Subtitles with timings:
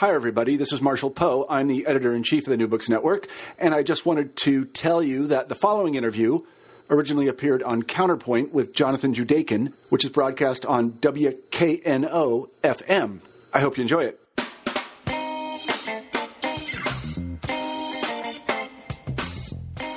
[0.00, 0.56] Hi, everybody.
[0.56, 1.44] This is Marshall Poe.
[1.50, 3.28] I'm the editor in chief of the New Books Network,
[3.58, 6.40] and I just wanted to tell you that the following interview
[6.88, 13.18] originally appeared on Counterpoint with Jonathan Judaken, which is broadcast on WKNO FM.
[13.52, 14.18] I hope you enjoy it.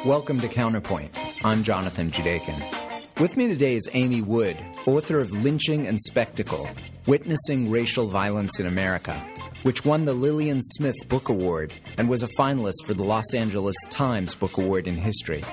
[0.05, 1.15] Welcome to Counterpoint.
[1.45, 3.21] I'm Jonathan Judaken.
[3.21, 6.67] With me today is Amy Wood, author of Lynching and Spectacle
[7.05, 9.13] Witnessing Racial Violence in America,
[9.63, 13.75] which won the Lillian Smith Book Award and was a finalist for the Los Angeles
[13.89, 15.43] Times Book Award in History.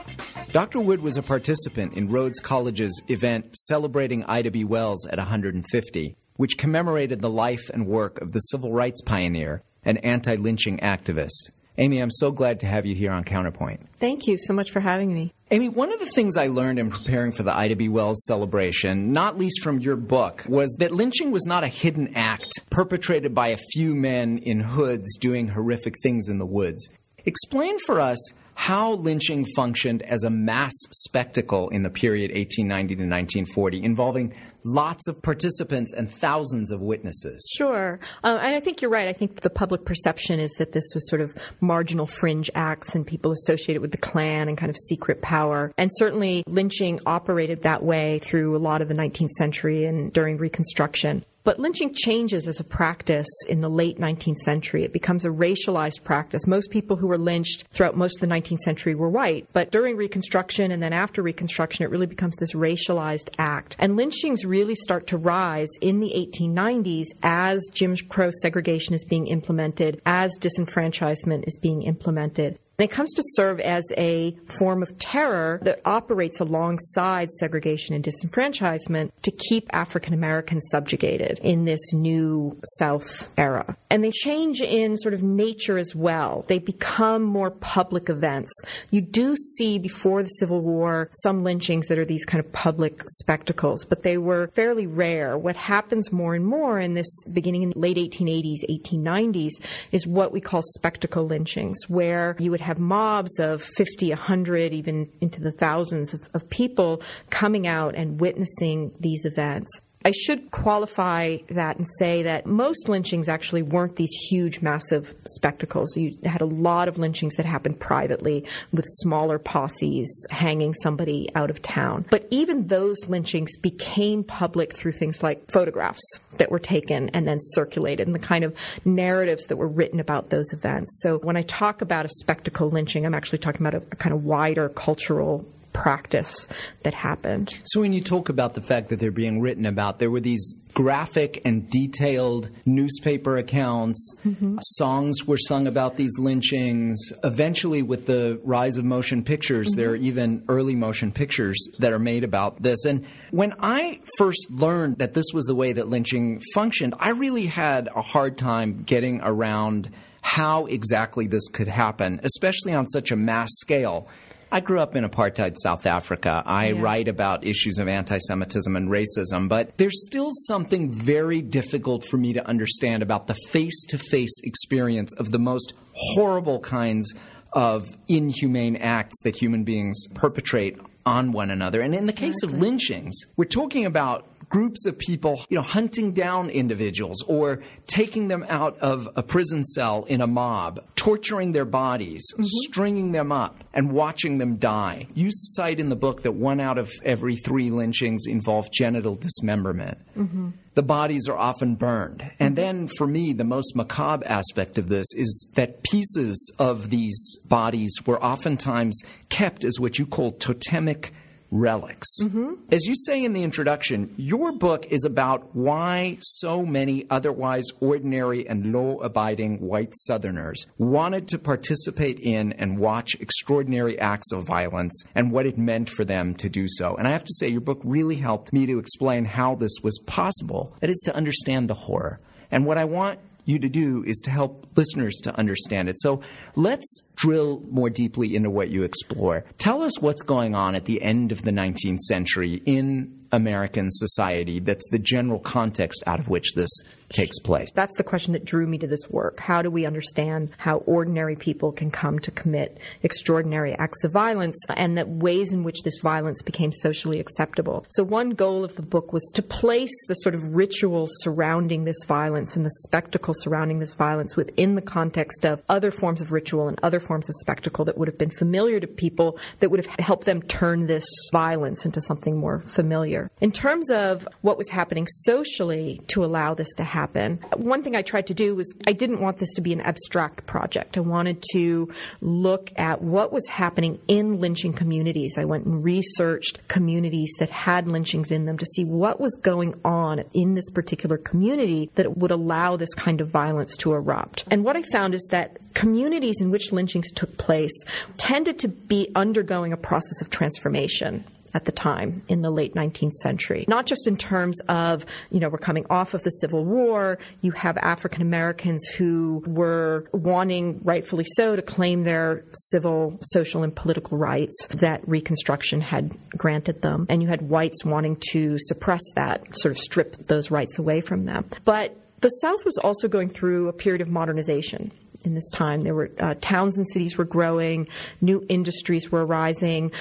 [0.52, 0.78] Dr.
[0.78, 4.62] Wood was a participant in Rhodes College's event celebrating Ida B.
[4.62, 10.04] Wells at 150, which commemorated the life and work of the civil rights pioneer and
[10.04, 11.50] anti lynching activist.
[11.78, 13.88] Amy, I'm so glad to have you here on Counterpoint.
[13.98, 15.34] Thank you so much for having me.
[15.52, 17.88] Amy, one of the things I learned in preparing for the Ida B.
[17.88, 22.46] Wells celebration, not least from your book, was that lynching was not a hidden act
[22.70, 26.88] perpetrated by a few men in hoods doing horrific things in the woods.
[27.24, 33.02] Explain for us how lynching functioned as a mass spectacle in the period 1890 to
[33.02, 34.32] 1940, involving
[34.64, 37.48] lots of participants and thousands of witnesses.
[37.56, 38.00] Sure.
[38.24, 39.08] Um, and I think you're right.
[39.08, 43.06] I think the public perception is that this was sort of marginal fringe acts and
[43.06, 45.72] people associated with the Klan and kind of secret power.
[45.76, 50.36] And certainly lynching operated that way through a lot of the 19th century and during
[50.38, 51.24] Reconstruction.
[51.42, 54.84] But lynching changes as a practice in the late 19th century.
[54.84, 56.46] It becomes a racialized practice.
[56.46, 59.96] Most people who were lynched throughout most of the 19th century were white, but during
[59.96, 63.76] Reconstruction and then after Reconstruction, it really becomes this racialized act.
[63.78, 69.26] And lynchings really start to rise in the 1890s as Jim Crow segregation is being
[69.26, 72.58] implemented, as disenfranchisement is being implemented.
[72.80, 78.02] And it comes to serve as a form of terror that operates alongside segregation and
[78.02, 83.76] disenfranchisement to keep African Americans subjugated in this new South era.
[83.90, 86.46] And they change in sort of nature as well.
[86.48, 88.50] They become more public events.
[88.90, 93.02] You do see before the Civil War some lynchings that are these kind of public
[93.18, 95.36] spectacles, but they were fairly rare.
[95.36, 99.50] What happens more and more in this beginning in the late 1880s, 1890s
[99.92, 104.72] is what we call spectacle lynchings, where you would have have mobs of 50, 100,
[104.72, 109.80] even into the thousands of, of people coming out and witnessing these events.
[110.02, 115.94] I should qualify that and say that most lynchings actually weren't these huge, massive spectacles.
[115.94, 121.50] You had a lot of lynchings that happened privately with smaller posses hanging somebody out
[121.50, 122.06] of town.
[122.08, 126.02] But even those lynchings became public through things like photographs
[126.38, 128.56] that were taken and then circulated and the kind of
[128.86, 130.98] narratives that were written about those events.
[131.02, 134.14] So when I talk about a spectacle lynching, I'm actually talking about a, a kind
[134.14, 136.48] of wider cultural practice
[136.82, 137.58] that happened.
[137.64, 140.54] So, when you talk about the fact that they're being written about, there were these
[140.74, 144.14] graphic and detailed newspaper accounts.
[144.24, 144.58] Mm-hmm.
[144.60, 147.12] Songs were sung about these lynchings.
[147.24, 149.80] Eventually, with the rise of motion pictures, mm-hmm.
[149.80, 152.84] there are even early motion pictures that are made about this.
[152.84, 157.46] And when I first learned that this was the way that lynching functioned, I really
[157.46, 159.90] had a hard time getting around
[160.22, 164.08] how exactly this could happen, especially on such a mass scale.
[164.52, 166.42] I grew up in apartheid South Africa.
[166.44, 166.80] I yeah.
[166.80, 172.16] write about issues of anti Semitism and racism, but there's still something very difficult for
[172.16, 177.14] me to understand about the face to face experience of the most horrible kinds
[177.52, 181.80] of inhumane acts that human beings perpetrate on one another.
[181.80, 186.12] And in the case of lynchings, we're talking about groups of people, you know, hunting
[186.12, 191.64] down individuals or taking them out of a prison cell in a mob, torturing their
[191.64, 192.42] bodies, mm-hmm.
[192.44, 195.06] stringing them up, and watching them die.
[195.14, 199.98] You cite in the book that one out of every three lynchings involved genital dismemberment.
[200.16, 200.50] Mm-hmm.
[200.74, 202.30] The bodies are often burned.
[202.38, 207.38] And then, for me, the most macabre aspect of this is that pieces of these
[207.44, 211.12] bodies were oftentimes kept as what you call totemic
[211.50, 212.08] relics.
[212.22, 212.54] Mm-hmm.
[212.70, 218.48] As you say in the introduction, your book is about why so many otherwise ordinary
[218.48, 225.04] and law abiding white Southerners wanted to participate in and watch extraordinary acts of violence
[225.14, 226.94] and what it meant for them to do so.
[226.96, 229.98] And I have to say, your book really helped me to explain how this was
[230.06, 230.76] possible.
[230.80, 232.20] That is, to understand the horror.
[232.50, 236.00] And what I want you to do is to help listeners to understand it.
[236.00, 236.20] So
[236.56, 239.44] let's drill more deeply into what you explore.
[239.58, 244.60] Tell us what's going on at the end of the 19th century in American society
[244.60, 246.70] that's the general context out of which this
[247.10, 247.70] takes place?
[247.72, 249.40] That's the question that drew me to this work.
[249.40, 254.64] How do we understand how ordinary people can come to commit extraordinary acts of violence
[254.76, 257.84] and the ways in which this violence became socially acceptable?
[257.90, 262.04] So, one goal of the book was to place the sort of rituals surrounding this
[262.06, 266.68] violence and the spectacle surrounding this violence within the context of other forms of ritual
[266.68, 269.98] and other forms of spectacle that would have been familiar to people that would have
[269.98, 273.19] helped them turn this violence into something more familiar.
[273.40, 277.38] In terms of what was happening socially to allow this to happen, happen.
[277.56, 280.46] One thing I tried to do was I didn't want this to be an abstract
[280.46, 280.96] project.
[280.96, 281.90] I wanted to
[282.20, 285.38] look at what was happening in lynching communities.
[285.38, 289.74] I went and researched communities that had lynchings in them to see what was going
[289.84, 294.44] on in this particular community that would allow this kind of violence to erupt.
[294.50, 297.72] And what I found is that communities in which lynchings took place
[298.18, 303.12] tended to be undergoing a process of transformation at the time in the late 19th
[303.12, 303.64] century.
[303.68, 307.52] Not just in terms of, you know, we're coming off of the Civil War, you
[307.52, 314.18] have African Americans who were wanting, rightfully so, to claim their civil, social, and political
[314.18, 317.06] rights that Reconstruction had granted them.
[317.08, 321.24] And you had whites wanting to suppress that, sort of strip those rights away from
[321.24, 321.46] them.
[321.64, 324.92] But the South was also going through a period of modernization
[325.24, 325.82] in this time.
[325.82, 327.88] There were uh, towns and cities were growing,
[328.20, 329.92] new industries were arising.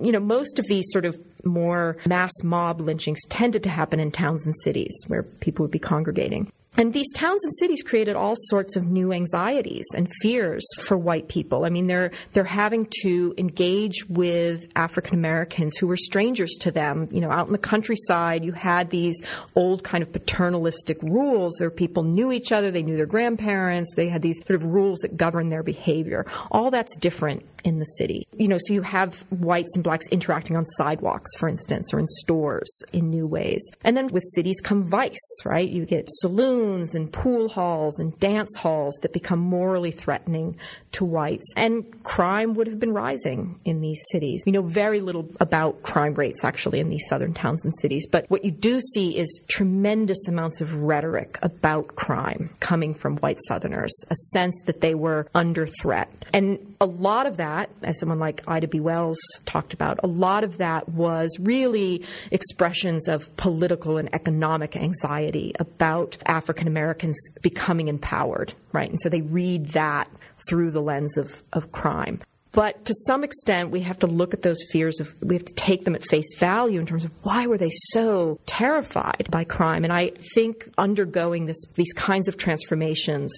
[0.00, 4.10] You know, most of these sort of more mass mob lynchings tended to happen in
[4.10, 6.50] towns and cities where people would be congregating.
[6.76, 11.28] And these towns and cities created all sorts of new anxieties and fears for white
[11.28, 11.64] people.
[11.64, 17.08] I mean, they're they're having to engage with African Americans who were strangers to them.
[17.12, 19.22] You know, out in the countryside, you had these
[19.54, 24.08] old kind of paternalistic rules where people knew each other, they knew their grandparents, they
[24.08, 26.26] had these sort of rules that govern their behavior.
[26.50, 28.26] All that's different in the city.
[28.36, 32.06] You know, so you have whites and blacks interacting on sidewalks, for instance, or in
[32.06, 33.70] stores in new ways.
[33.82, 35.68] And then with cities come vice, right?
[35.68, 36.63] You get saloons
[36.94, 40.56] and pool halls and dance halls that become morally threatening
[40.92, 41.52] to whites.
[41.56, 44.42] And crime would have been rising in these cities.
[44.46, 48.26] We know very little about crime rates actually in these southern towns and cities, but
[48.28, 53.94] what you do see is tremendous amounts of rhetoric about crime coming from white southerners,
[54.10, 56.10] a sense that they were under threat.
[56.32, 58.80] And a lot of that that, as someone like Ida B.
[58.80, 65.52] Wells talked about, a lot of that was really expressions of political and economic anxiety
[65.58, 68.88] about African Americans becoming empowered, right?
[68.88, 70.08] And so they read that
[70.48, 72.20] through the lens of, of crime.
[72.52, 75.54] But to some extent, we have to look at those fears of, we have to
[75.54, 79.82] take them at face value in terms of why were they so terrified by crime?
[79.82, 83.34] And I think undergoing this, these kinds of transformations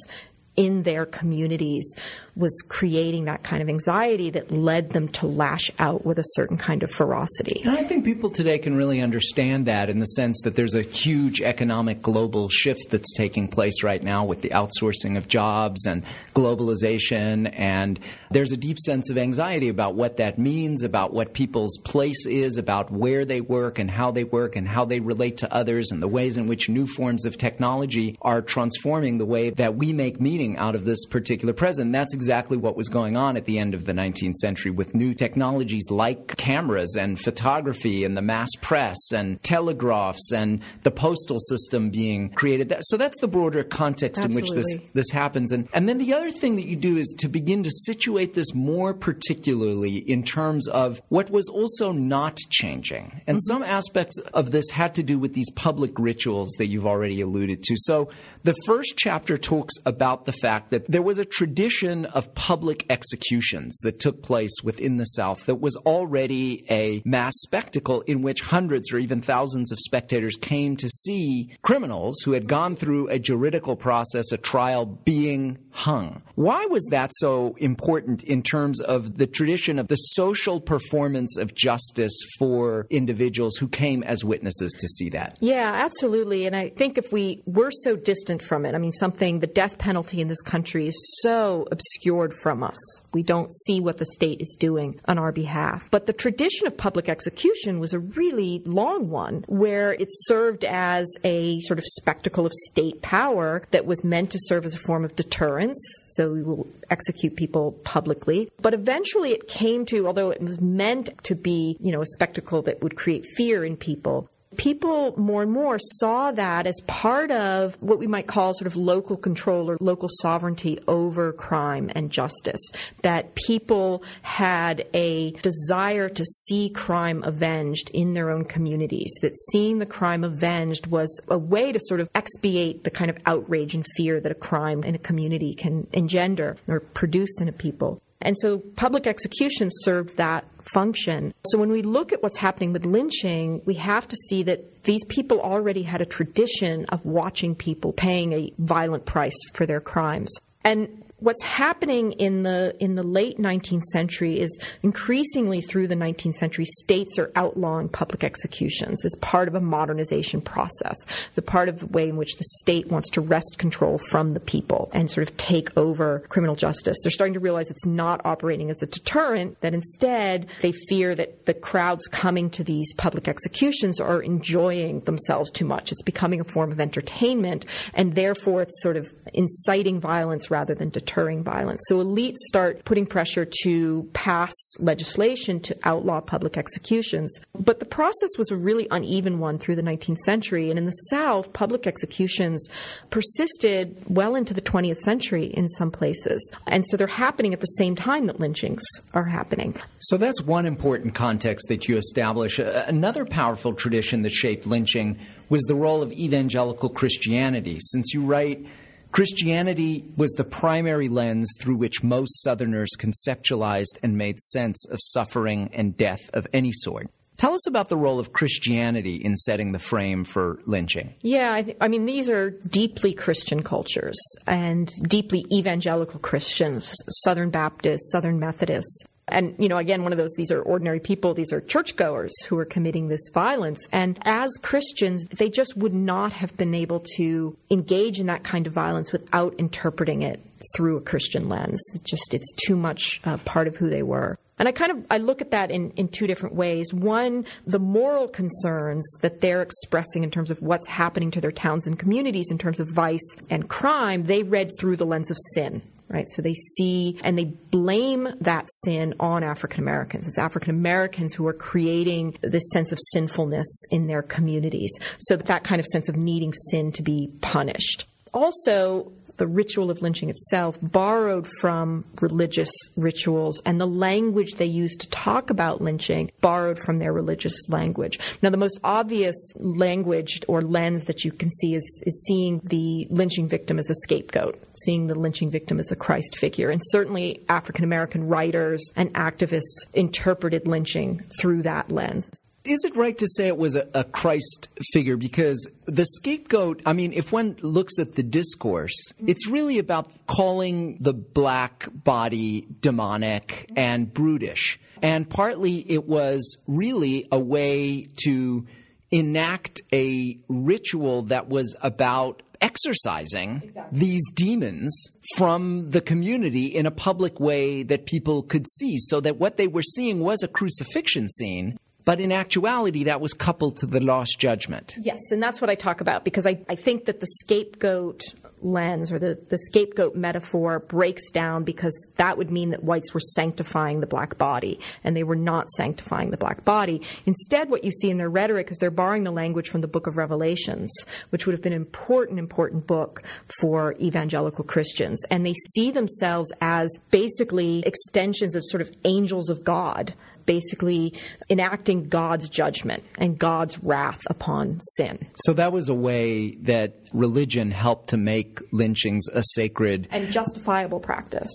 [0.57, 1.95] in their communities
[2.37, 6.59] was creating that kind of anxiety that led them to lash out with a certain
[6.59, 7.63] kind of ferocity.
[7.65, 10.83] And I think people today can really understand that in the sense that there's a
[10.83, 16.05] huge economic global shift that's taking place right now with the outsourcing of jobs and
[16.35, 17.51] globalization.
[17.59, 17.99] And
[18.31, 22.59] there's a deep sense of anxiety about what that means, about what people's place is,
[22.59, 26.03] about where they work and how they work and how they relate to others and
[26.03, 30.21] the ways in which new forms of technology are transforming the way that we make
[30.21, 31.93] meaning out of this particular present.
[31.93, 34.95] That's exactly exactly what was going on at the end of the 19th century with
[34.95, 41.39] new technologies like cameras and photography and the mass press and telegraphs and the postal
[41.39, 42.75] system being created.
[42.83, 44.51] So that's the broader context Absolutely.
[44.51, 45.51] in which this, this happens.
[45.51, 48.55] And, and then the other thing that you do is to begin to situate this
[48.55, 53.23] more particularly in terms of what was also not changing.
[53.27, 53.53] And mm-hmm.
[53.53, 57.63] some aspects of this had to do with these public rituals that you've already alluded
[57.63, 57.75] to.
[57.79, 58.11] So
[58.43, 63.79] the first chapter talks about the fact that there was a tradition of public executions
[63.83, 68.93] that took place within the South that was already a mass spectacle in which hundreds
[68.93, 73.77] or even thousands of spectators came to see criminals who had gone through a juridical
[73.77, 76.23] process, a trial, being hung.
[76.37, 81.55] Why was that so important in terms of the tradition of the social performance of
[81.55, 85.37] justice for individuals who came as witnesses to see that?
[85.41, 86.47] Yeah, absolutely.
[86.47, 89.79] And I think if we were so distant from it, I mean, something, the death
[89.79, 93.03] penalty in this country is so obscured from us.
[93.13, 95.89] We don't see what the state is doing on our behalf.
[95.93, 101.07] But the tradition of public execution was a really long one where it served as
[101.23, 105.05] a sort of spectacle of state power that was meant to serve as a form
[105.05, 105.79] of deterrence
[106.09, 108.51] so we will execute people publicly.
[108.61, 112.63] But eventually it came to, although it was meant to be, you know, a spectacle
[112.63, 117.81] that would create fear in people, people more and more saw that as part of
[117.81, 122.61] what we might call sort of local control or local sovereignty over crime and justice.
[123.03, 129.79] That people had a desire to see crime avenged in their own communities, that seeing
[129.79, 133.85] the crime avenged was a way to sort of expiate the kind of outrage and
[133.97, 138.01] fear that a crime in a community can engender or produce in a people.
[138.21, 141.35] And so public execution served that function.
[141.47, 145.05] So when we look at what's happening with lynching, we have to see that these
[145.07, 150.35] people already had a tradition of watching people paying a violent price for their crimes.
[150.65, 156.35] And what's happening in the in the late 19th century is increasingly through the 19th
[156.35, 160.97] century states are outlawing public executions as part of a modernization process.
[161.29, 164.35] It's a part of the way in which the state wants to wrest control from
[164.35, 166.99] the people and sort of take over criminal justice.
[167.03, 171.47] They're starting to realize it's not operating as a deterrent that instead they fear that
[171.47, 175.93] the crowds coming to these public executions are enjoying themselves too much.
[175.93, 180.91] It's becoming a form of entertainment and therefore it's sort of inciting violence rather than
[181.07, 181.81] deterring violence.
[181.89, 187.41] So elites start putting pressure to pass legislation to outlaw public executions.
[187.59, 190.69] But the process was a really uneven one through the 19th century.
[190.69, 192.69] And in the South, public executions
[193.11, 196.53] persisted well into the 20th century in some places.
[196.67, 198.85] And so they're happening at the same time that lynchings
[199.15, 199.77] are happening.
[200.01, 202.59] So that's one important context that you establish.
[202.59, 207.79] Uh, another powerful tradition that shaped lynching was the role of evangelical Christianity.
[207.81, 208.67] Since you write,
[209.13, 215.71] Christianity was the primary lens through which most Southerners conceptualized and made sense of suffering
[215.73, 217.09] and death of any sort.
[217.37, 221.15] Tell us about the role of Christianity in setting the frame for lynching.
[221.21, 226.95] Yeah, I, th- I, mean, these are deeply Christian cultures and deeply evangelical Christians,
[227.25, 229.05] Southern Baptists, Southern Methodists.
[229.29, 232.59] And, you know, again, one of those, these are ordinary people, these are churchgoers who
[232.59, 233.89] are committing this violence.
[233.93, 238.67] And as Christians, they just would not have been able to engage in that kind
[238.67, 240.41] of violence without interpreting it
[240.75, 241.83] through a Christian lens.
[241.95, 244.39] It just, it's too much uh, part of who they were.
[244.59, 246.95] And I kind of I look at that in, in two different ways.
[246.95, 251.87] One, the moral concerns that they're expressing in terms of what's happening to their towns
[251.87, 255.83] and communities in terms of vice and crime, they read through the lens of sin
[256.09, 256.29] right?
[256.29, 260.29] So they see and they blame that sin on African Americans.
[260.29, 264.93] It's African Americans who are creating this sense of sinfulness in their communities.
[265.19, 268.07] So that kind of sense of needing sin to be punished.
[268.33, 275.01] Also, the ritual of lynching itself borrowed from religious rituals, and the language they used
[275.01, 278.19] to talk about lynching borrowed from their religious language.
[278.43, 283.07] Now, the most obvious language or lens that you can see is, is seeing the
[283.11, 286.71] lynching victim as a scapegoat, seeing the lynching victim as a Christ figure.
[286.71, 292.31] And certainly African American writers and activists interpreted lynching through that lens
[292.67, 295.17] is it right to say it was a, a, Christ figure?
[295.17, 299.29] Because the scapegoat, I mean, if one looks at the discourse, mm-hmm.
[299.29, 304.79] it's really about calling the black body demonic and brutish.
[305.03, 308.67] And partly it was really a way to
[309.11, 313.99] enact a ritual that was about exorcising exactly.
[313.99, 319.37] these demons from the community in a public way that people could see so that
[319.37, 323.87] what they were seeing was a crucifixion scene but in actuality, that was coupled to
[323.87, 324.95] the Last Judgment.
[325.03, 328.23] Yes, and that's what I talk about because I, I think that the scapegoat
[328.63, 333.21] lens or the, the scapegoat metaphor breaks down because that would mean that whites were
[333.21, 337.03] sanctifying the black body, and they were not sanctifying the black body.
[337.27, 340.07] Instead, what you see in their rhetoric is they're borrowing the language from the book
[340.07, 340.95] of Revelations,
[341.31, 343.25] which would have been an important, important book
[343.61, 345.23] for evangelical Christians.
[345.31, 350.15] And they see themselves as basically extensions of sort of angels of God
[350.47, 351.13] basically
[351.51, 355.19] enacting God's judgment and God's wrath upon sin.
[355.45, 361.01] So that was a way that religion helped to make lynchings a sacred and justifiable
[361.01, 361.51] practice.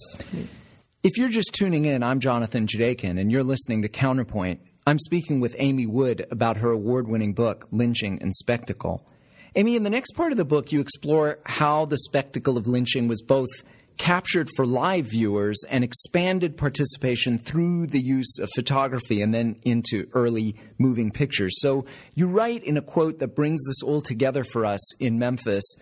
[1.04, 4.62] If you're just tuning in, I'm Jonathan Judaken, and you're listening to Counterpoint.
[4.86, 9.08] I'm speaking with Amy Wood about her award winning book, Lynching and Spectacle.
[9.56, 13.08] Amy, in the next part of the book, you explore how the spectacle of lynching
[13.08, 13.50] was both
[13.98, 20.08] captured for live viewers and expanded participation through the use of photography and then into
[20.14, 21.60] early moving pictures.
[21.62, 25.76] So you write in a quote that brings this all together for us in Memphis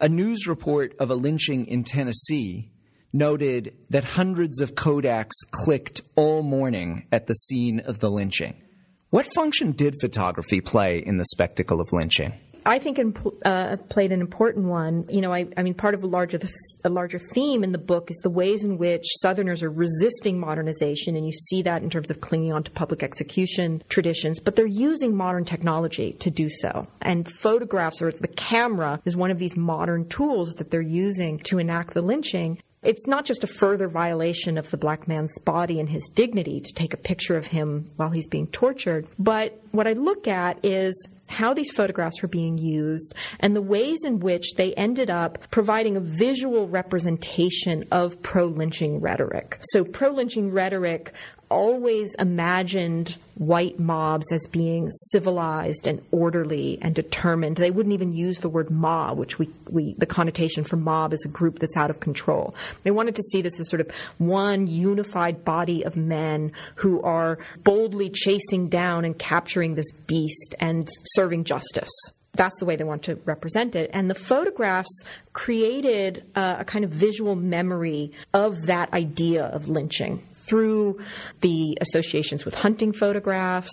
[0.00, 2.70] a news report of a lynching in Tennessee
[3.12, 8.62] noted that hundreds of Kodaks clicked all morning at the scene of the lynching.
[9.10, 12.32] What function did photography play in the spectacle of lynching?
[12.66, 12.98] I think
[13.44, 15.06] uh, played an important one.
[15.08, 16.50] You know, I, I mean, part of a larger the,
[16.84, 21.16] a larger theme in the book is the ways in which Southerners are resisting modernization,
[21.16, 24.40] and you see that in terms of clinging on to public execution traditions.
[24.40, 29.30] But they're using modern technology to do so, and photographs or the camera is one
[29.30, 32.60] of these modern tools that they're using to enact the lynching.
[32.82, 36.72] It's not just a further violation of the black man's body and his dignity to
[36.72, 41.06] take a picture of him while he's being tortured, but what I look at is
[41.30, 45.96] how these photographs were being used and the ways in which they ended up providing
[45.96, 49.58] a visual representation of pro lynching rhetoric.
[49.72, 51.12] So, pro lynching rhetoric
[51.50, 57.56] always imagined white mobs as being civilized and orderly and determined.
[57.56, 61.24] They wouldn't even use the word mob, which we, we the connotation for mob is
[61.24, 62.54] a group that's out of control.
[62.84, 67.38] They wanted to see this as sort of one unified body of men who are
[67.64, 70.88] boldly chasing down and capturing this beast and
[71.20, 71.90] serving justice.
[72.34, 73.90] That's the way they want to represent it.
[73.92, 80.22] And the photographs created uh, a kind of visual memory of that idea of lynching
[80.32, 81.00] through
[81.42, 83.70] the associations with hunting photographs,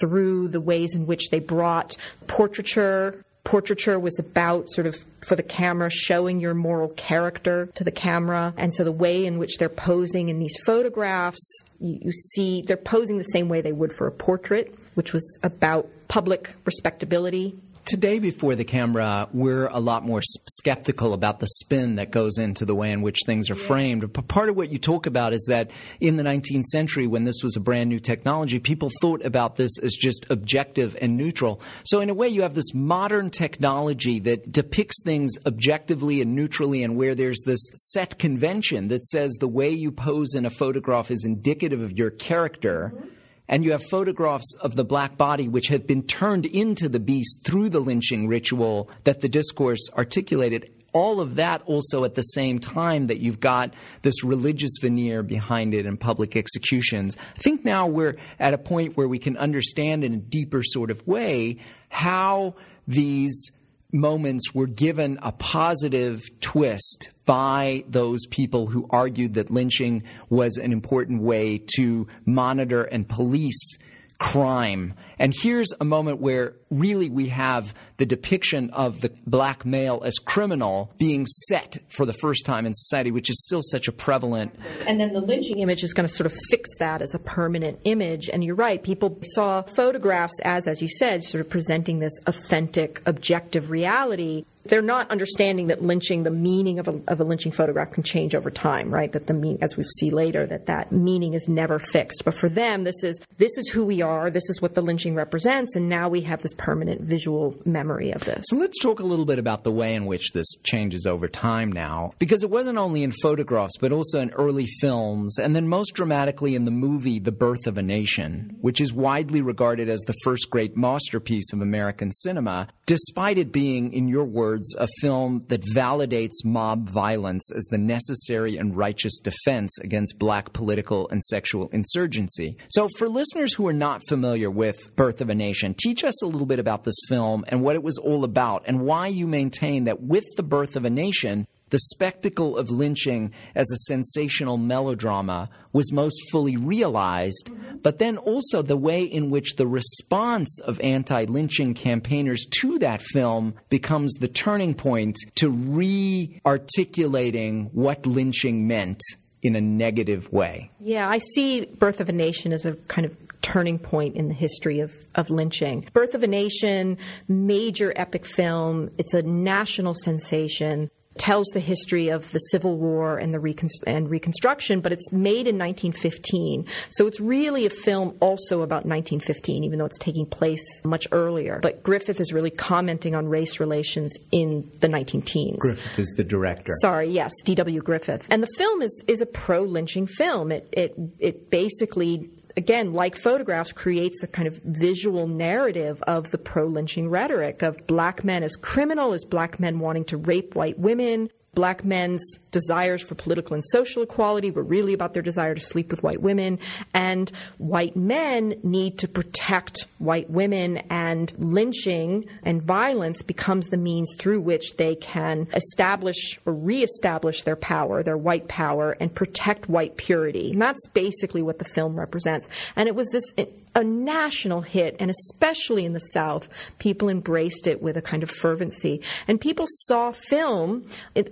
[0.00, 3.22] through the ways in which they brought portraiture.
[3.44, 8.52] Portraiture was about sort of for the camera showing your moral character to the camera.
[8.56, 12.76] And so the way in which they're posing in these photographs you, you, see they're
[12.76, 17.54] posing the same way they would for a portrait which was about public respectability
[17.88, 22.66] Today, before the camera, we're a lot more skeptical about the spin that goes into
[22.66, 23.66] the way in which things are yeah.
[23.66, 24.12] framed.
[24.12, 27.42] But part of what you talk about is that in the 19th century, when this
[27.42, 31.62] was a brand new technology, people thought about this as just objective and neutral.
[31.84, 36.84] So, in a way, you have this modern technology that depicts things objectively and neutrally,
[36.84, 41.10] and where there's this set convention that says the way you pose in a photograph
[41.10, 42.92] is indicative of your character.
[42.94, 43.14] Mm-hmm
[43.48, 47.44] and you have photographs of the black body which had been turned into the beast
[47.44, 52.58] through the lynching ritual that the discourse articulated all of that also at the same
[52.58, 57.16] time that you've got this religious veneer behind it in public executions.
[57.36, 60.90] I think now we're at a point where we can understand in a deeper sort
[60.90, 61.58] of way
[61.90, 62.54] how
[62.86, 63.52] these
[63.92, 70.72] moments were given a positive twist by those people who argued that lynching was an
[70.72, 73.78] important way to monitor and police
[74.18, 74.94] crime.
[75.18, 80.16] And here's a moment where really we have the depiction of the black male as
[80.18, 84.54] criminal being set for the first time in society, which is still such a prevalent.
[84.86, 87.80] And then the lynching image is going to sort of fix that as a permanent
[87.84, 88.28] image.
[88.28, 93.02] And you're right, people saw photographs as, as you said, sort of presenting this authentic,
[93.06, 97.92] objective reality they're not understanding that lynching, the meaning of a, of a lynching photograph
[97.92, 99.12] can change over time, right?
[99.12, 102.24] That the mean, as we see later, that that meaning is never fixed.
[102.24, 104.30] But for them, this is this is who we are.
[104.30, 108.24] This is what the lynching represents, and now we have this permanent visual memory of
[108.24, 108.44] this.
[108.48, 111.72] So let's talk a little bit about the way in which this changes over time
[111.72, 115.94] now, because it wasn't only in photographs, but also in early films, and then most
[115.94, 120.14] dramatically in the movie *The Birth of a Nation*, which is widely regarded as the
[120.24, 125.62] first great masterpiece of American cinema, despite it being, in your words a film that
[125.76, 132.56] validates mob violence as the necessary and righteous defense against black political and sexual insurgency.
[132.70, 136.26] So, for listeners who are not familiar with Birth of a Nation, teach us a
[136.26, 139.84] little bit about this film and what it was all about, and why you maintain
[139.84, 145.48] that with The Birth of a Nation, the spectacle of lynching as a sensational melodrama
[145.72, 147.50] was most fully realized,
[147.82, 153.02] but then also the way in which the response of anti lynching campaigners to that
[153.02, 159.00] film becomes the turning point to re articulating what lynching meant
[159.42, 160.70] in a negative way.
[160.80, 164.34] Yeah, I see Birth of a Nation as a kind of turning point in the
[164.34, 165.88] history of, of lynching.
[165.92, 168.90] Birth of a Nation, major epic film.
[168.98, 174.08] It's a national sensation tells the history of the Civil War and the reconst- and
[174.10, 176.66] Reconstruction, but it's made in 1915.
[176.90, 181.58] So it's really a film also about 1915, even though it's taking place much earlier.
[181.60, 185.58] But Griffith is really commenting on race relations in the 19 teens.
[185.58, 186.72] Griffith is the director.
[186.80, 187.80] Sorry, yes, D.W.
[187.82, 188.26] Griffith.
[188.30, 190.52] And the film is, is a pro lynching film.
[190.52, 196.38] It, it, it basically again, like photographs, creates a kind of visual narrative of the
[196.38, 200.78] pro lynching rhetoric of black men as criminal, as black men wanting to rape white
[200.78, 205.60] women, black men's desires for political and social equality were really about their desire to
[205.60, 206.56] sleep with white women,
[206.94, 214.14] and white men need to protect white women, and lynching and violence becomes the means
[214.20, 219.96] through which they can establish or reestablish their power, their white power, and protect white
[219.96, 220.52] purity.
[220.52, 222.48] And that's basically what the film represents.
[222.76, 223.34] And it was this
[223.78, 226.48] a national hit, and especially in the South,
[226.80, 229.00] people embraced it with a kind of fervency.
[229.28, 230.84] And people saw film,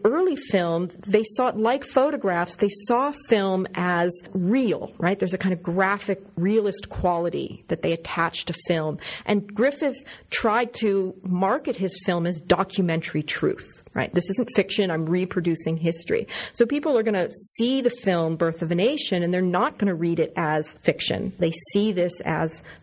[0.05, 5.19] early film, they saw it like photographs, they saw film as real, right?
[5.19, 8.99] There's a kind of graphic, realist quality that they attached to film.
[9.25, 9.99] And Griffith
[10.31, 14.13] tried to market his film as documentary truth right?
[14.13, 14.91] This isn't fiction.
[14.91, 16.27] I'm reproducing history.
[16.53, 19.79] So people are going to see the film Birth of a Nation and they're not
[19.79, 21.33] going to read it as fiction.
[21.39, 22.36] They see this as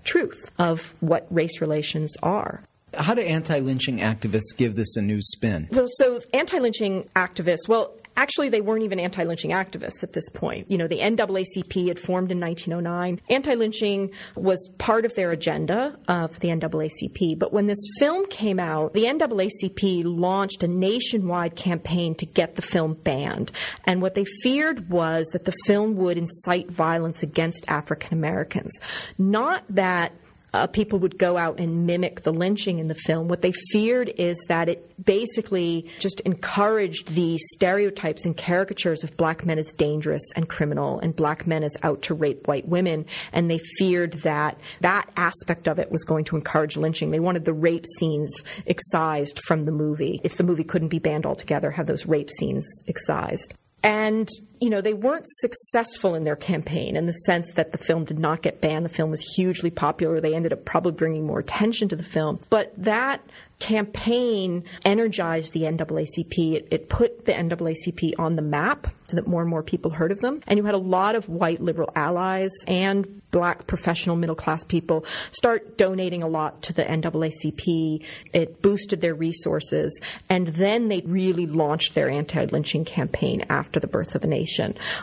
[0.03, 2.63] truth of what race relations are.
[2.93, 5.67] How do anti lynching activists give this a new spin?
[5.71, 10.29] Well, so anti lynching activists, well, Actually, they weren't even anti lynching activists at this
[10.29, 10.69] point.
[10.69, 13.21] You know, the NAACP had formed in 1909.
[13.29, 17.39] Anti lynching was part of their agenda of the NAACP.
[17.39, 22.61] But when this film came out, the NAACP launched a nationwide campaign to get the
[22.61, 23.51] film banned.
[23.85, 28.79] And what they feared was that the film would incite violence against African Americans.
[29.17, 30.13] Not that
[30.53, 33.27] uh, people would go out and mimic the lynching in the film.
[33.27, 39.45] What they feared is that it basically just encouraged the stereotypes and caricatures of black
[39.45, 43.05] men as dangerous and criminal and black men as out to rape white women.
[43.31, 47.11] And they feared that that aspect of it was going to encourage lynching.
[47.11, 50.21] They wanted the rape scenes excised from the movie.
[50.23, 53.55] If the movie couldn't be banned altogether, have those rape scenes excised.
[53.83, 54.29] And,
[54.63, 58.17] you know, they weren't successful in their campaign in the sense that the film did
[58.17, 58.85] not get banned.
[58.85, 60.21] The film was hugely popular.
[60.21, 62.39] They ended up probably bringing more attention to the film.
[62.49, 63.21] But that
[63.59, 66.53] campaign energized the NAACP.
[66.53, 70.11] It, it, put the NAACP on the map so that more and more people heard
[70.11, 70.41] of them.
[70.47, 75.05] And you had a lot of white liberal allies and black professional middle class people
[75.31, 78.05] start donating a lot to the NAACP.
[78.33, 80.01] It boosted their resources.
[80.29, 84.52] And then they really launched their anti lynching campaign after the birth of a nation.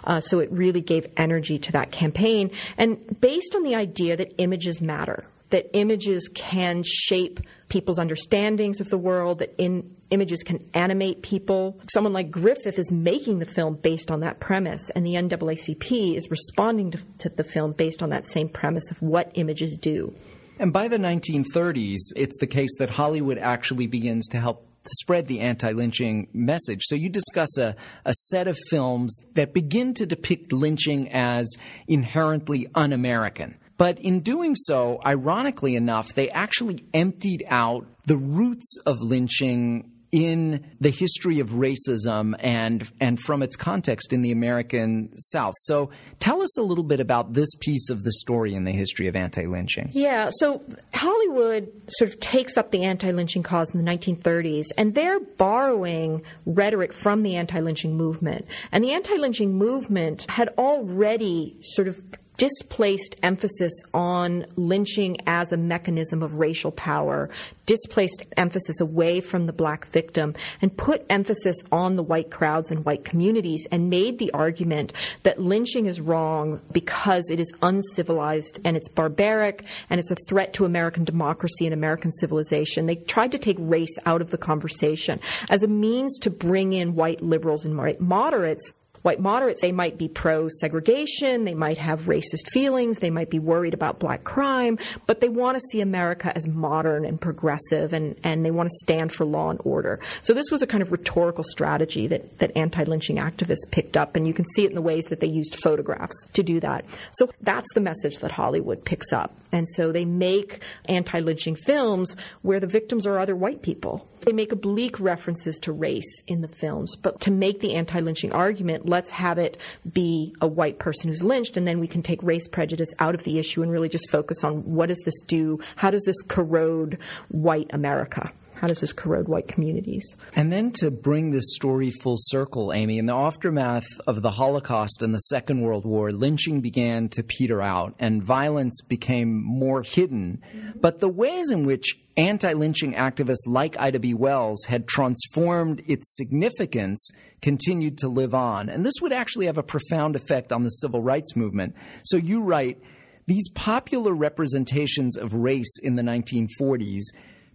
[0.04, 2.50] Uh, so it really gave energy to that campaign.
[2.78, 8.88] And based on the idea that images matter, that images can shape people's understandings of
[8.88, 11.78] the world, that in images can animate people.
[11.92, 16.30] Someone like Griffith is making the film based on that premise, and the NAACP is
[16.30, 20.14] responding to, to the film based on that same premise of what images do.
[20.58, 25.26] And by the 1930s, it's the case that Hollywood actually begins to help to spread
[25.26, 26.80] the anti lynching message.
[26.82, 31.48] So you discuss a, a set of films that begin to depict lynching as
[31.86, 33.56] inherently un American.
[33.76, 40.64] But in doing so, ironically enough, they actually emptied out the roots of lynching in
[40.80, 45.54] the history of racism and and from its context in the American South.
[45.58, 49.06] So tell us a little bit about this piece of the story in the history
[49.06, 49.90] of anti-lynching.
[49.92, 50.62] Yeah, so
[50.94, 56.92] Hollywood sort of takes up the anti-lynching cause in the 1930s and they're borrowing rhetoric
[56.92, 58.46] from the anti-lynching movement.
[58.72, 62.02] And the anti-lynching movement had already sort of
[62.40, 67.28] displaced emphasis on lynching as a mechanism of racial power,
[67.66, 72.82] displaced emphasis away from the black victim, and put emphasis on the white crowds and
[72.86, 74.90] white communities, and made the argument
[75.22, 80.54] that lynching is wrong because it is uncivilized and it's barbaric and it's a threat
[80.54, 82.86] to American democracy and American civilization.
[82.86, 86.94] They tried to take race out of the conversation as a means to bring in
[86.94, 92.02] white liberals and white moderates white moderates, they might be pro segregation, they might have
[92.02, 96.32] racist feelings, they might be worried about black crime, but they want to see America
[96.34, 100.00] as modern and progressive and, and they want to stand for law and order.
[100.22, 104.16] So this was a kind of rhetorical strategy that, that anti lynching activists picked up,
[104.16, 106.84] and you can see it in the ways that they used photographs to do that.
[107.12, 109.34] So that's the message that Hollywood picks up.
[109.52, 114.06] And so they make anti lynching films where the victims are other white people.
[114.22, 118.32] They make oblique references to race in the films, but to make the anti lynching
[118.32, 119.56] argument, let's have it
[119.90, 123.24] be a white person who's lynched, and then we can take race prejudice out of
[123.24, 125.60] the issue and really just focus on what does this do?
[125.76, 126.98] How does this corrode
[127.28, 128.32] white America?
[128.60, 130.18] How does this corrode white communities?
[130.36, 135.00] And then to bring this story full circle, Amy, in the aftermath of the Holocaust
[135.00, 140.42] and the Second World War, lynching began to peter out and violence became more hidden.
[140.78, 144.14] But the ways in which anti lynching activists like Ida B.
[144.14, 148.68] Wells had transformed its significance continued to live on.
[148.68, 151.74] And this would actually have a profound effect on the civil rights movement.
[152.04, 152.82] So you write,
[153.26, 157.04] these popular representations of race in the 1940s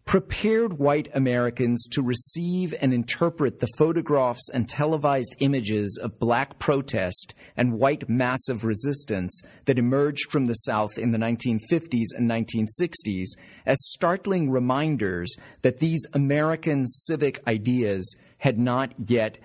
[0.05, 7.33] prepared white Americans to receive and interpret the photographs and televised images of black protest
[7.57, 13.29] and white massive resistance that emerged from the South in the 1950s and 1960s
[13.65, 19.39] as startling reminders that these American civic ideas had not yet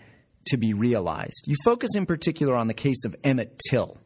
[0.44, 1.44] to be realized.
[1.46, 3.96] You focus in particular on the case of Emmett Till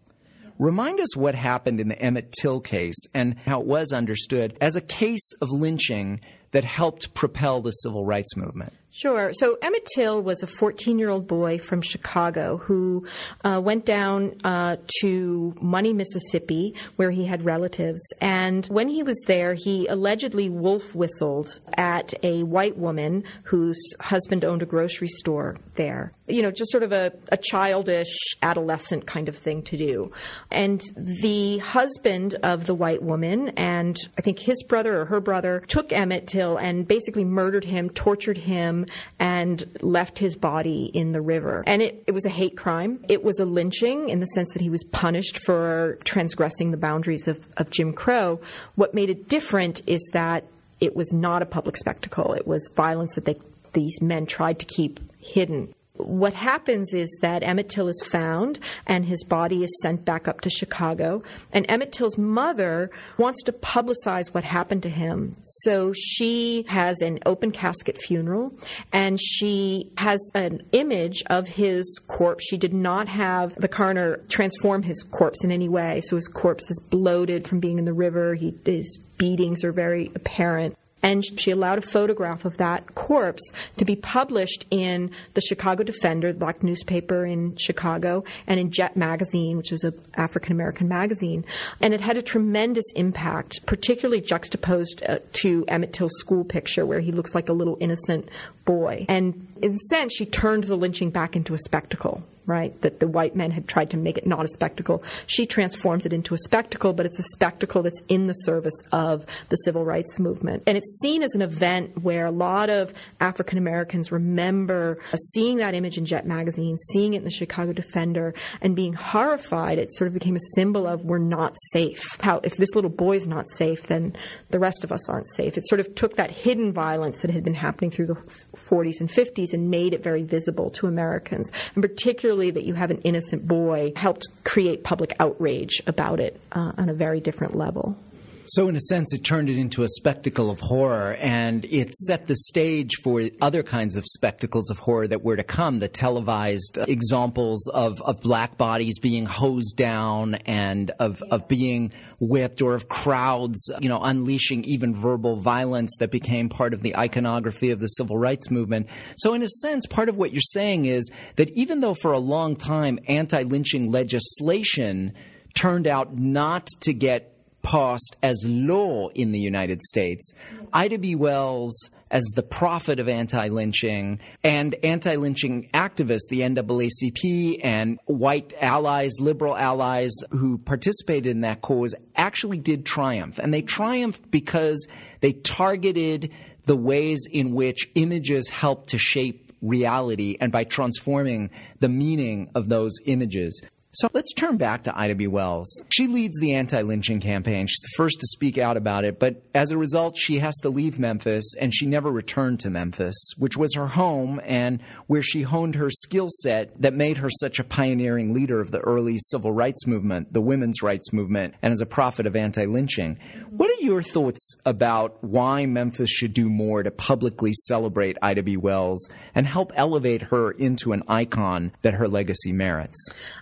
[0.58, 4.76] Remind us what happened in the Emmett Till case and how it was understood as
[4.76, 6.20] a case of lynching
[6.54, 8.72] that helped propel the civil rights movement.
[8.96, 9.32] Sure.
[9.32, 13.08] So Emmett Till was a 14 year old boy from Chicago who
[13.44, 18.00] uh, went down uh, to Money, Mississippi, where he had relatives.
[18.20, 24.44] And when he was there, he allegedly wolf whistled at a white woman whose husband
[24.44, 26.12] owned a grocery store there.
[26.28, 30.12] You know, just sort of a, a childish, adolescent kind of thing to do.
[30.52, 35.64] And the husband of the white woman, and I think his brother or her brother,
[35.66, 38.83] took Emmett Till and basically murdered him, tortured him
[39.18, 41.64] and left his body in the river.
[41.66, 43.04] And it, it was a hate crime.
[43.08, 47.28] It was a lynching in the sense that he was punished for transgressing the boundaries
[47.28, 48.40] of, of Jim Crow.
[48.74, 50.44] What made it different is that
[50.80, 52.32] it was not a public spectacle.
[52.32, 53.36] It was violence that they,
[53.72, 59.06] these men tried to keep hidden what happens is that Emmett Till is found and
[59.06, 61.22] his body is sent back up to Chicago.
[61.52, 65.36] And Emmett Till's mother wants to publicize what happened to him.
[65.44, 68.52] So she has an open casket funeral
[68.92, 72.44] and she has an image of his corpse.
[72.44, 76.00] She did not have the coroner transform his corpse in any way.
[76.00, 78.34] So his corpse is bloated from being in the river.
[78.34, 83.84] He, his beatings are very apparent and she allowed a photograph of that corpse to
[83.84, 89.58] be published in the Chicago Defender, the black newspaper in Chicago, and in Jet Magazine,
[89.58, 91.44] which is an African American magazine.
[91.80, 97.00] And it had a tremendous impact, particularly juxtaposed uh, to Emmett Till's school picture, where
[97.00, 98.30] he looks like a little innocent
[98.64, 99.04] boy.
[99.06, 102.78] And in a sense, she turned the lynching back into a spectacle right?
[102.82, 105.02] That the white men had tried to make it not a spectacle.
[105.26, 109.24] She transforms it into a spectacle, but it's a spectacle that's in the service of
[109.48, 110.62] the civil rights movement.
[110.66, 115.58] And it's seen as an event where a lot of African Americans remember uh, seeing
[115.58, 119.78] that image in Jet magazine, seeing it in the Chicago Defender, and being horrified.
[119.78, 122.20] It sort of became a symbol of we're not safe.
[122.20, 124.14] How if this little boy's not safe, then
[124.50, 125.56] the rest of us aren't safe.
[125.56, 129.08] It sort of took that hidden violence that had been happening through the 40s and
[129.08, 133.46] 50s and made it very visible to Americans, and particularly that you have an innocent
[133.46, 137.96] boy helped create public outrage about it uh, on a very different level.
[138.46, 142.26] So, in a sense, it turned it into a spectacle of horror, and it set
[142.26, 145.78] the stage for other kinds of spectacles of horror that were to come.
[145.78, 152.60] The televised examples of, of black bodies being hosed down and of, of being whipped,
[152.60, 157.70] or of crowds, you know, unleashing even verbal violence that became part of the iconography
[157.70, 158.88] of the civil rights movement.
[159.16, 162.18] So, in a sense, part of what you're saying is that even though for a
[162.18, 165.14] long time anti lynching legislation
[165.54, 167.33] turned out not to get
[167.64, 170.32] passed as law in the United States.
[170.72, 171.16] Ida B.
[171.16, 178.52] Wells, as the prophet of anti lynching, and anti lynching activists, the NAACP, and white
[178.60, 183.40] allies, liberal allies who participated in that cause, actually did triumph.
[183.40, 184.86] And they triumphed because
[185.20, 186.30] they targeted
[186.66, 191.50] the ways in which images help to shape reality and by transforming
[191.80, 193.62] the meaning of those images.
[193.94, 195.28] So let's turn back to Ida B.
[195.28, 195.80] Wells.
[195.88, 197.68] She leads the anti lynching campaign.
[197.68, 200.68] She's the first to speak out about it, but as a result, she has to
[200.68, 205.42] leave Memphis, and she never returned to Memphis, which was her home and where she
[205.42, 209.52] honed her skill set that made her such a pioneering leader of the early civil
[209.52, 213.16] rights movement, the women's rights movement, and as a prophet of anti lynching.
[213.50, 218.56] What are your thoughts about why Memphis should do more to publicly celebrate Ida B.
[218.56, 222.98] Wells and help elevate her into an icon that her legacy merits?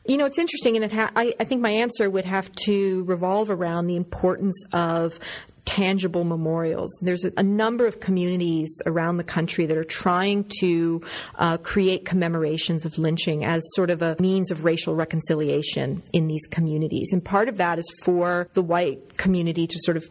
[0.06, 3.05] You know, it's interesting, and it ha- I, I think my answer would have to
[3.05, 5.18] revolve around the importance of
[5.64, 6.90] tangible memorials.
[7.02, 11.00] There's a, a, number of communities around the country that are trying to
[11.37, 16.46] uh, create commemorations of lynching as sort of a means of racial reconciliation in these
[16.48, 17.11] communities.
[17.12, 20.05] And part of that is for the white community to sort of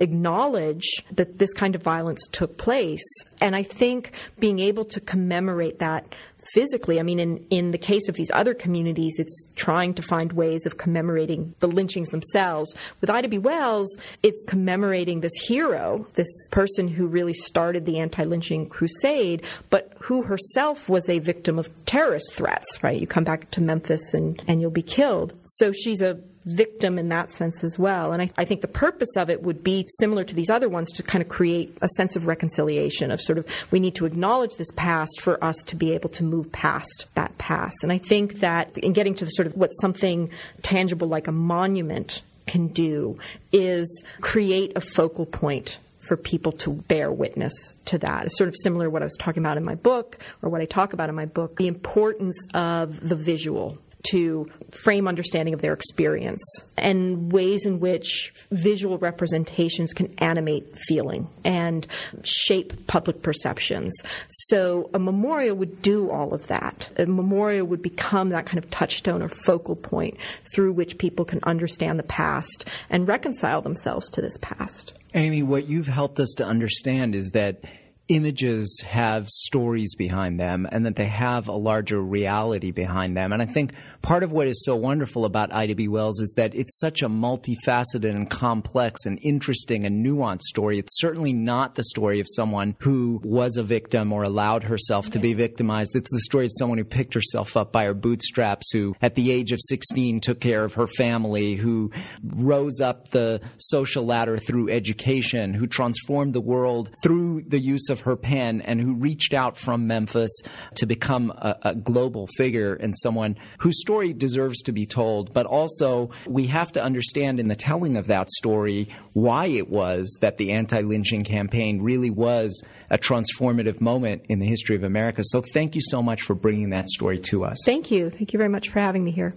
[0.00, 3.06] acknowledge that this kind of violence took place.
[3.40, 6.14] And I think being able to commemorate that
[6.52, 6.98] physically.
[7.00, 10.66] I mean, in, in the case of these other communities, it's trying to find ways
[10.66, 12.74] of commemorating the lynchings themselves.
[13.00, 13.38] With Ida B.
[13.38, 19.92] Wells, it's commemorating this hero, this person who really started the anti lynching crusade, but
[19.98, 23.00] who herself was a victim of terrorist threats, right?
[23.00, 25.34] You come back to Memphis and, and you'll be killed.
[25.44, 28.12] So she's a victim in that sense as well.
[28.12, 30.92] And I, I, think the purpose of it would be similar to these other ones
[30.92, 34.54] to kind of create a sense of reconciliation of sort of we need to acknowledge
[34.54, 37.82] this past for us to be able to move past that past.
[37.82, 40.30] And I think that in getting to sort of what something
[40.62, 43.18] tangible like a monument can do
[43.52, 48.26] is create a focal point for people to bear witness to that.
[48.26, 50.60] It's sort of similar to what I was talking about in my book or what
[50.60, 53.78] I talk about in my book, the importance of the visual
[54.10, 56.42] to frame understanding of their experience
[56.76, 61.86] and ways in which visual representations can animate feeling and
[62.22, 63.94] shape public perceptions.
[64.28, 66.90] So a memorial would do all of that.
[66.98, 70.16] A memorial would become that kind of touchstone or focal point
[70.54, 74.94] through which people can understand the past and reconcile themselves to this past.
[75.14, 77.60] Amy, what you've helped us to understand is that
[78.08, 83.32] images have stories behind them and that they have a larger reality behind them.
[83.32, 85.88] And I think part of what is so wonderful about Ida B.
[85.88, 90.78] Wells is that it's such a multifaceted and complex and interesting and nuanced story.
[90.78, 95.18] It's certainly not the story of someone who was a victim or allowed herself to
[95.18, 95.96] be victimized.
[95.96, 99.32] It's the story of someone who picked herself up by her bootstraps, who at the
[99.32, 101.90] age of 16 took care of her family, who
[102.22, 107.95] rose up the social ladder through education, who transformed the world through the use of
[108.00, 110.30] her pen, and who reached out from Memphis
[110.76, 115.32] to become a, a global figure and someone whose story story deserves to be told,
[115.32, 120.18] but also we have to understand in the telling of that story why it was
[120.20, 125.22] that the anti lynching campaign really was a transformative moment in the history of America.
[125.24, 127.58] So thank you so much for bringing that story to us.
[127.64, 128.10] Thank you.
[128.10, 129.34] Thank you very much for having me here.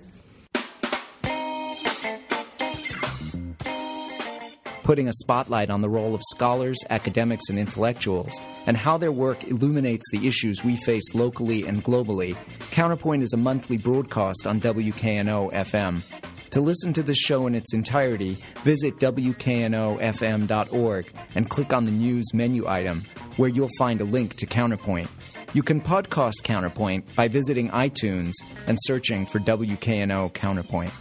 [4.89, 9.43] Putting a spotlight on the role of scholars, academics, and intellectuals, and how their work
[9.43, 12.35] illuminates the issues we face locally and globally,
[12.71, 16.01] Counterpoint is a monthly broadcast on WKNO FM.
[16.49, 22.33] To listen to this show in its entirety, visit WKNOFM.org and click on the news
[22.33, 23.03] menu item,
[23.37, 25.07] where you'll find a link to Counterpoint.
[25.53, 28.33] You can podcast Counterpoint by visiting iTunes
[28.65, 30.91] and searching for WKNO Counterpoint.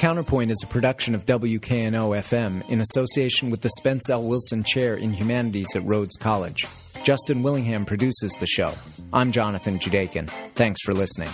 [0.00, 4.24] Counterpoint is a production of WKNO FM in association with the Spence L.
[4.24, 6.66] Wilson Chair in Humanities at Rhodes College.
[7.02, 8.72] Justin Willingham produces the show.
[9.12, 10.30] I'm Jonathan Judaken.
[10.54, 11.28] Thanks for listening.